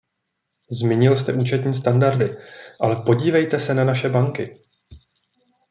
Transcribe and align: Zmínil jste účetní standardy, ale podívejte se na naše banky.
Zmínil 0.71 1.17
jste 1.17 1.33
účetní 1.33 1.75
standardy, 1.75 2.37
ale 2.79 2.95
podívejte 3.05 3.59
se 3.59 3.73
na 3.73 3.83
naše 3.83 4.09
banky. 4.09 4.59